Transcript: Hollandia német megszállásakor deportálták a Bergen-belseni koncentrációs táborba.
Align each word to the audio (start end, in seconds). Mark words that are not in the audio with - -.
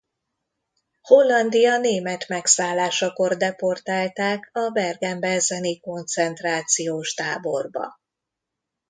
Hollandia 1.01 1.77
német 1.77 2.27
megszállásakor 2.27 3.37
deportálták 3.37 4.49
a 4.53 4.69
Bergen-belseni 4.69 5.79
koncentrációs 5.79 7.13
táborba. 7.13 7.99